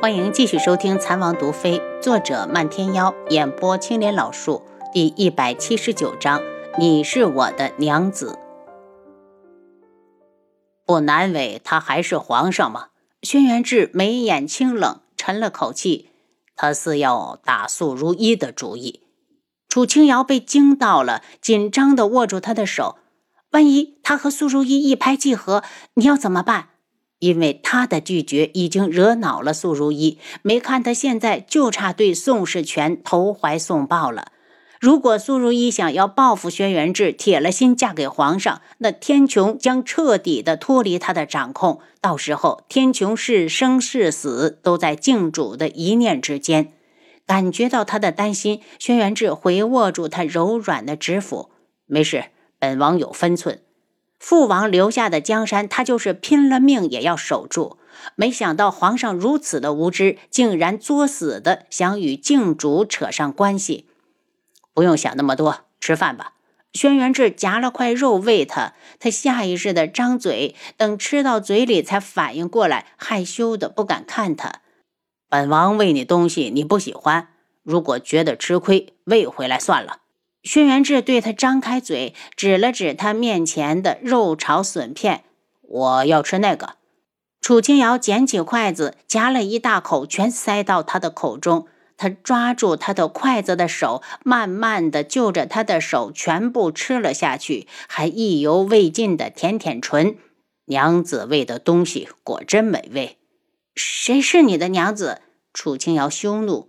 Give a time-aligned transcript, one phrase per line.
[0.00, 6.42] 欢迎继续收听《残王毒妃》，作者漫天妖，演播青莲老树，第一百七十九章：
[6.78, 8.38] 你是我的娘子。
[10.84, 12.88] 不难为他还是皇上吗？
[13.22, 16.10] 轩辕志眉眼清冷，沉了口气，
[16.54, 19.00] 他似要打素如一的主意。
[19.68, 22.98] 楚清瑶被惊到了，紧张地握住他的手。
[23.52, 25.62] 万一他和苏如一一拍即合，
[25.94, 26.70] 你要怎么办？
[27.18, 34.32] 因为他的拒绝已经惹恼了苏如意，没看他现在就差对宋世权投怀送抱了。
[34.80, 41.80] 如果苏如意想要报复轩辕志，铁了心嫁给皇上，那天穹将彻底的脱离他的掌控。
[42.02, 46.72] 到时候，天穹是生是死都在靖主的一念之间。
[47.24, 51.48] 感觉到他的担心，轩辕志回握住他柔软的指腹
[51.88, 52.24] ：“没事，
[52.58, 53.60] 本王有分寸。
[54.24, 57.76] 父王留下的江山，他就是拼了命也要守住。
[58.16, 63.86] 没想到皇上如此的无知，竟然作死的想与靖主扯上关系。”
[64.72, 66.32] 不用想那么多，吃饭吧。
[66.72, 74.62] 轩辕志夹了块肉喂他，他下意识的张嘴，等吃到嘴里才反应过来，害羞的不敢看他。
[75.28, 77.28] 本王喂你东西你不喜欢，
[77.62, 79.98] 如果觉得吃亏，喂回来算了。
[80.44, 85.24] 轩辕志对他张开嘴，指了指他面前的肉炒笋片，
[85.62, 86.74] 我要吃那个。
[87.40, 91.66] 楚清瑶捡起筷子，夹了一大口，全塞到他的口中。
[91.96, 100.18] 他抓住他的筷子的手，慢慢的就着他的手全部吃了下去，还意犹未尽的舔舔唇。
[100.66, 103.16] 娘子喂的东西果真美味。
[103.74, 105.22] 谁是你的娘子？
[105.54, 106.68] 楚清瑶羞怒。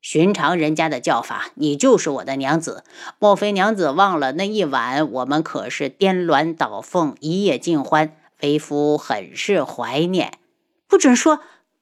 [0.00, 2.84] 寻常人家的叫法，你就是我的娘子。
[3.18, 8.16] 莫非娘子忘了那一晚，我们可是颠鸾倒凤，一夜尽欢？
[8.42, 10.32] 为夫很是怀念。
[10.88, 11.40] 不准说！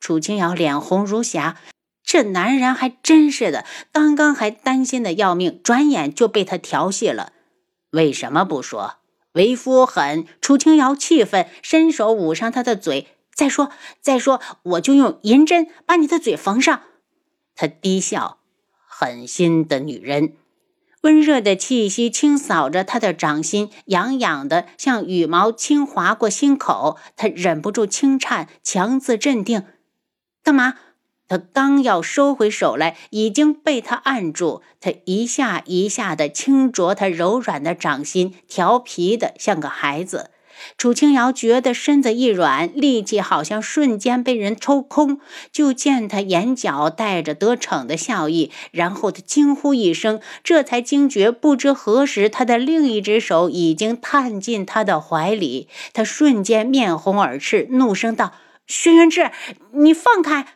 [0.00, 1.56] 楚清瑶脸红如霞。
[2.02, 7.32] 这男人还真是的，刚刚还担心的要命，转眼就被他调戏了。
[7.92, 8.96] 为什么不说？
[9.34, 10.26] 为夫狠！
[10.40, 13.06] 楚清瑶气愤，伸手捂上他的嘴。
[13.32, 13.70] 再说，
[14.00, 16.80] 再说，我就用银针把你的嘴缝上。
[17.54, 18.38] 他低笑，
[18.86, 20.34] 狠心的女人。
[21.02, 26.98] 温热的气息清扫着他的掌心，痒痒的，像羽毛轻划过心口。
[27.16, 29.64] 他忍不住轻颤，强自镇定。
[30.42, 30.74] 干嘛？
[31.26, 34.62] 他刚要收回手来，已经被他按住。
[34.80, 40.30] 他一下一下的轻啄他柔软的掌心，调皮的像个孩子。
[40.76, 45.20] 楚清瑶觉得身子一软，力气好像瞬间被人抽空。
[45.52, 55.68] 就见他眼角带着得逞的笑意，然后他惊呼一声，这才惊觉，不知何时他的另一只手已经探进他的怀里。
[55.92, 58.32] 他瞬间面红耳赤，怒声道
[58.66, 59.30] ：“轩辕志，
[59.72, 60.46] 你放开！”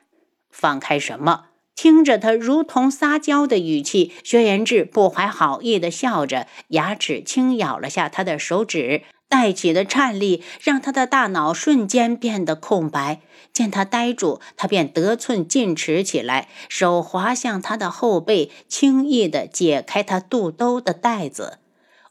[0.50, 1.46] 放开什么？
[1.76, 13.20] 听着他如同撒娇的语气，薛延志不怀好意的笑着，牙齿轻咬了下他的手指，带起的颤栗让他的大脑瞬间变得空白。
[13.52, 21.58] 见他呆住，他便得寸进尺起来，手滑向他的后背，轻易的解开他肚兜的带子。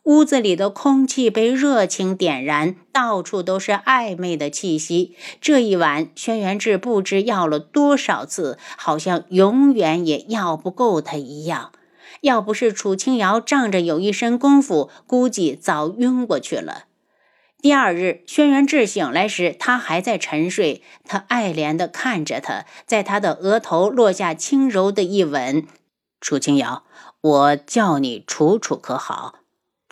[0.04, 5.16] 屋子里的空气被热情点燃，到处都是暧昧的气息。
[5.40, 11.72] 这一晚，轩辕志不知要了多少次，好像永远也要不够他一样。
[12.20, 16.84] 要不是楚清瑶仗着有一身功夫，估计早晕过去了。
[17.62, 20.82] 第二日，轩辕志醒来时，他还在沉睡。
[21.06, 25.66] 他爱怜地看着他，在他的额头落下轻柔的一吻。
[26.20, 26.84] 楚清瑶，
[27.22, 29.36] 我叫你楚楚，可好？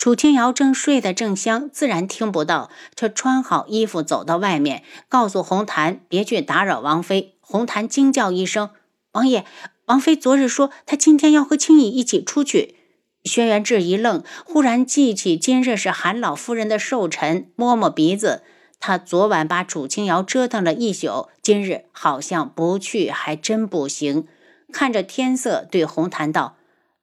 [0.02, 2.70] 楚清瑶正睡得正香，自然听不到。
[2.96, 7.36] 却穿好衣服走到外面，告诉红檀别去打扰王妃。
[7.40, 8.70] 红檀惊叫一声
[9.14, 9.44] ：“王爷，
[9.84, 12.74] 王妃昨日说她今天要和青羽一起出去。”
[13.22, 18.42] 轩辕志一愣，忽然记起今日是韩老夫人的寿辰，摸摸鼻子。
[18.80, 24.26] 他昨晚把楚清瑶折腾了一宿，今日好像不去还真不行。
[24.72, 26.56] 看着天色，对红檀道：“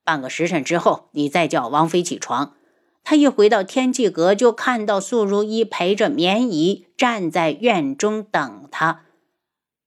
[0.04, 2.56] 半个时辰之后，你再叫王妃起床。”
[3.04, 9.02] 他一回到天际阁，就看到素如意陪着绵姨站在院中等他。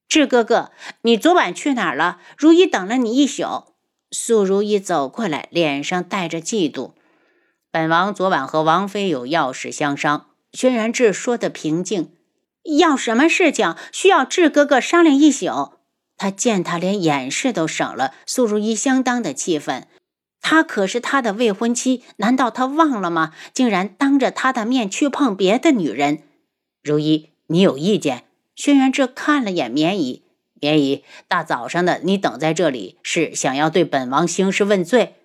[0.09, 0.71] 志哥哥，
[1.01, 2.19] 你昨晚去哪儿了？
[2.37, 3.73] 如意等了你一宿。
[4.11, 6.91] 素如意走过来，脸上带着嫉妒。
[7.71, 10.27] 本王昨晚和王妃有要事相商。
[10.51, 12.11] 轩辕志说的平静。
[12.77, 13.75] 要什么事情？
[13.91, 15.79] 需要志哥哥商量一宿。
[16.15, 19.87] 他见他连掩饰都省了，素如意相当的气愤。
[20.43, 23.33] 他可是他的未婚妻，难道他忘了吗？
[23.53, 26.21] 竟然当着他的面去碰别的女人。
[26.83, 28.25] 如一，你有意见？
[28.53, 30.25] 轩辕志看了眼绵姨，
[30.61, 35.15] 绵姨，大早上的你等在这里，是想要对本王兴师问罪？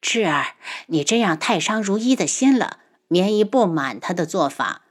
[0.00, 0.54] 智儿，
[0.86, 2.78] 你这样太伤如一的心了。
[3.08, 4.82] 绵姨不满他的做法。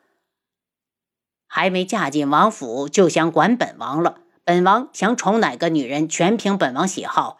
[1.47, 4.17] 还没嫁进王府就想管本王了？
[4.43, 7.37] 本王想宠哪个女人，全凭本王喜好。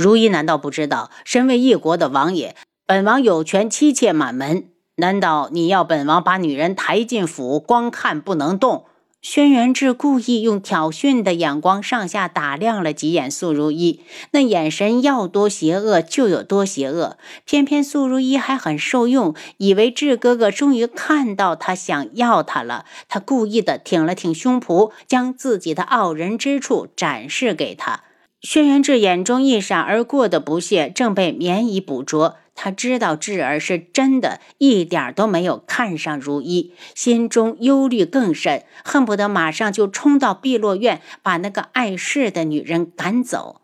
[0.00, 2.56] 如一难道不知道，身为一国的王爷，
[2.86, 4.64] 本王有权妻妾满门？
[4.96, 8.86] 难道你要本王把女人抬进府，光看不能动？
[9.20, 14.00] 轩辕志故意用挑衅的眼光上下打量了几眼素如意，
[14.30, 17.18] 那眼神要多邪恶就有多邪恶。
[17.44, 22.86] 偏偏素如意还很受用，以为志哥哥终于看到他想要他了。
[23.06, 28.04] 他故意的挺了挺胸脯，将自己的傲人之处展示给他。
[28.40, 32.38] 轩辕志眼中一闪而过的不屑，正被绵姨捕捉。
[32.54, 43.60] 他知道智儿是真的，一点都没有看上如一，心中忧虑更甚，恨不得马上就冲到碧落院，把那个碍事的女人赶走。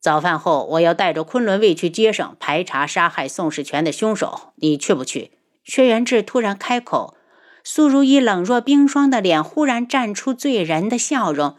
[0.00, 5.32] 早饭后，我要带着昆仑卫去街上排查杀害宋世权的凶手，你去不去？
[5.64, 7.14] 薛元志突然开口，
[7.62, 11.56] 苏如意冷若冰霜的脸忽然绽出醉人的笑容。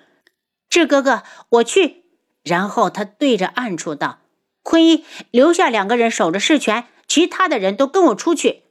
[0.69, 2.06] 智哥哥，我去。
[2.48, 4.20] 然后他对着暗处道。
[4.64, 8.64] 坤一留下两个人守着事权，其他的人都跟我出去。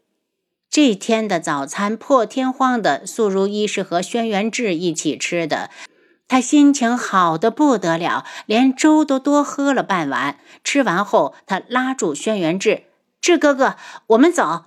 [0.68, 5.70] 这天的早餐破天荒的，素如一是和轩辕志一起吃的，
[6.28, 10.38] 他心情好的不得了，连粥都多喝了半碗。
[10.64, 12.82] 吃完后，他拉住轩辕志
[13.22, 13.76] ：“志哥哥，
[14.08, 14.64] 我们走。”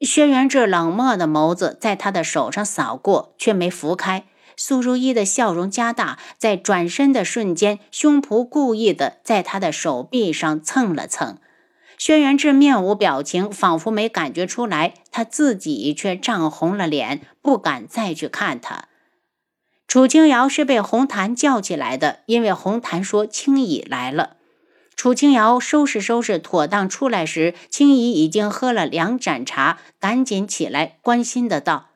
[0.00, 4.24] 轩辕志冷漠的眸子在他的手上扫过，却没拂开。
[4.56, 11.38] 苏如意的笑容加大，在转身的瞬间，胸脯故意的在他的手臂上蹭了蹭。
[11.98, 18.88] 轩辕志面无表情，仿佛没感觉出来，他自己却涨红了脸，不敢再去看他。
[19.88, 24.36] 楚清瑶是被红檀叫起来的，因为红檀说青姨来了。
[24.96, 31.90] 楚清瑶收拾收拾妥当出来时，青姨已经喝了两盏茶，赶紧起来，关心的道。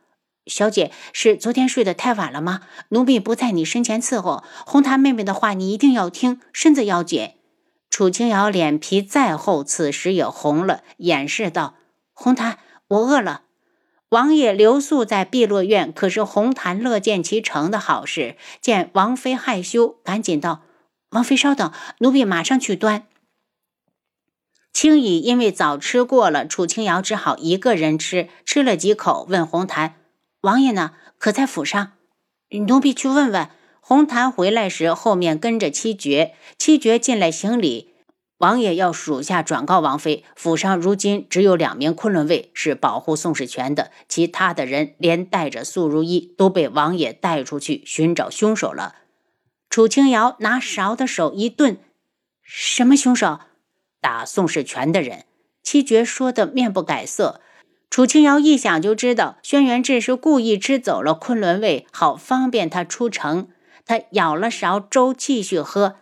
[0.50, 2.60] 小姐是昨天睡得太晚了吗？
[2.90, 4.44] 奴婢不在你身前伺候。
[4.66, 7.30] 红檀妹妹的话你一定要听，身子要紧。
[7.88, 11.74] 楚清瑶脸皮再厚，此时也红了，掩饰道
[12.12, 12.58] ：“红檀，
[12.88, 13.42] 我饿了。”
[14.10, 18.36] 王爷留宿在碧落院，可是红檀乐见其成的好事。
[18.60, 20.62] 见王妃害羞，赶紧道
[21.10, 23.06] ：“王妃稍等，奴婢马上去端。”
[24.72, 29.96] 青羽因为早吃过了，楚清瑶只好一个人吃，吃了几口，问红檀。
[30.42, 30.92] 王爷呢？
[31.18, 31.92] 可在府上？
[32.66, 33.48] 奴婢去问问。
[33.80, 36.34] 红檀回来时，后面跟着七绝。
[36.56, 37.94] 七绝进来行礼。
[38.38, 48.94] 王爷要属下转告王妃，府上如今只有两名昆仑卫是保护宋世权的，其他的人连带着素如意都被王爷带出去寻找凶手了。
[49.68, 51.78] 楚清瑶拿勺的手一顿
[52.42, 53.40] ：“什么凶手？
[54.00, 55.26] 打宋世权的人。”
[55.62, 57.42] 七绝说的面不改色。
[57.90, 63.48] 楚清瑶一想就知道，轩辕志是故意吃走了昆仑卫，好方便他出城。
[63.84, 65.96] 他舀了勺粥继续喝。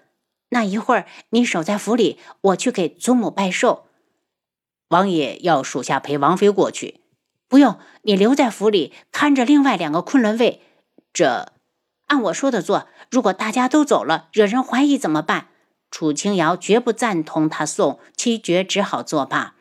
[0.50, 3.86] 那一会儿你守在府里，我去给祖母拜寿。
[4.88, 7.00] 王爷要属下陪王妃过去，
[7.48, 10.60] 不用，你留在府里看着另外两个昆仑卫。
[11.14, 11.52] 这
[12.08, 12.86] 按我说的做。
[13.10, 15.48] 如果大家都走了，惹人怀疑怎么办？
[15.90, 19.54] 楚清瑶绝不赞同他送，七绝只好作罢。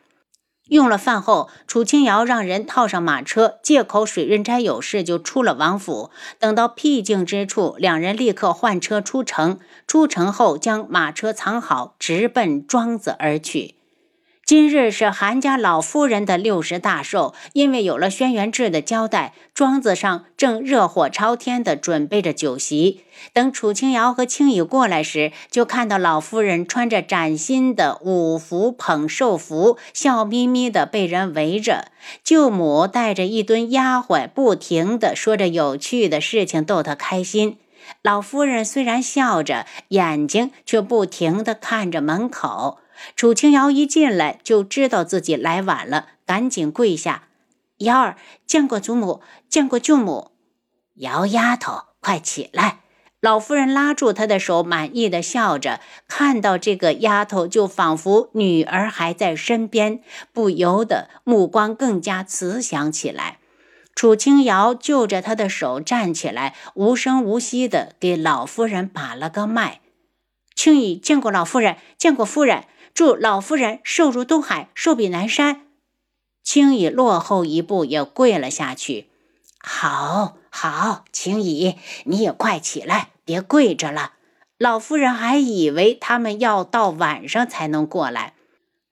[0.68, 6.10] 用了饭后，楚清瑶让人套上马车，借口水润斋有事，就出了王府。
[6.38, 9.58] 等到僻静之处，两人立刻换车出城。
[9.86, 13.77] 出城后，将马车藏好，直奔庄子而去。
[14.48, 23.02] 今日是韩家老夫人的六十大寿，因为有了轩辕志的交代，庄子上正热火朝天地准备着酒席。
[23.34, 31.88] 等楚清瑶和青羽过来时，就看到老夫人穿着崭新的五福捧寿服，笑眯眯地被人围着。
[32.24, 37.58] 舅母带着一堆丫鬟，不停地说着有趣的事情，逗她开心。
[38.00, 42.78] 老夫人虽然笑着，眼睛却不停地看着门口。
[43.16, 47.24] 楚清瑶一进来就知道自己来晚了，赶紧跪下
[47.78, 50.32] ：“瑶儿见过祖母，见过舅母。”
[50.96, 52.80] 姚丫头，快起来！
[53.20, 55.80] 老夫人拉住她的手，满意的笑着。
[56.06, 60.00] 看到这个丫头，就仿佛女儿还在身边，
[60.32, 63.38] 不由得目光更加慈祥起来。
[63.94, 69.80] 楚清瑶就着她的手站起来，无声无息的给老夫人把了个脉。
[70.54, 72.64] 青羽见过老夫人，见过夫人。
[72.98, 75.68] 祝老夫人寿如东海，寿比南山。
[76.42, 79.08] 青羽落后一步，也跪了下去。
[79.60, 81.76] 好，好，青羽，
[82.06, 84.14] 你也快起来，别跪着了。
[84.58, 88.34] 老夫人还以为他们要到晚上才能过来。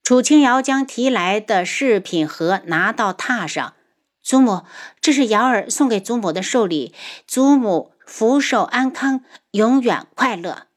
[0.05, 3.75] 楚清瑶将提来的饰品盒拿到榻上，
[4.23, 4.63] 祖母，
[5.01, 6.95] 这是瑶儿送给祖母的寿礼，
[7.27, 10.69] 祖母福寿安康，永远快乐。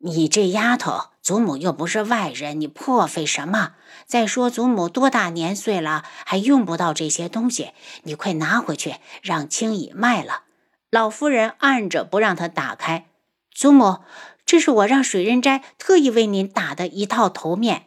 [0.00, 3.76] 你这丫头，祖母又不是外人，你破费什么？
[4.04, 7.70] 再说祖母多大年岁了，还用不到这些东西，
[8.02, 10.42] 你快拿回去，让青姨卖了。
[10.90, 13.06] 老夫人按着不让他打开。
[13.50, 14.00] 祖母，
[14.44, 17.86] 这是我让水人斋特意为您打的一套头面。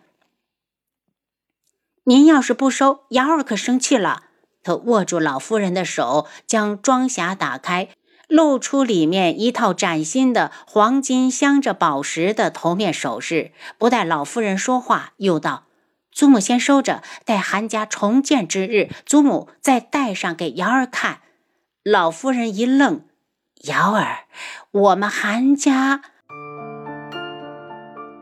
[2.06, 4.24] 您要是不收，瑶儿可生气了。
[4.64, 7.90] 他握住老夫人的手，将装匣打开，
[8.28, 13.52] 露出里面一套崭新的黄金镶着宝石的头面首饰。
[13.78, 15.64] 不待老夫人说话，又道
[16.12, 21.20] ：“祖母先收着，待韩家重建之日，祖母再戴上给瑶儿看。”
[21.84, 23.02] 老夫人一愣
[23.64, 24.26] ：“瑶儿，
[24.72, 26.02] 我们韩家……”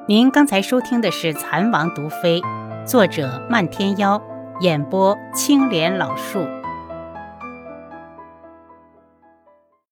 [0.07, 2.39] 您刚才收听的是《蚕王毒妃》。
[2.85, 4.21] 作者：漫天妖，
[4.59, 6.45] 演播：青莲老树。